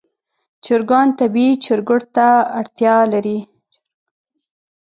[0.65, 2.27] چرګان طبیعي چرګړ ته
[2.59, 3.39] اړتیا لري.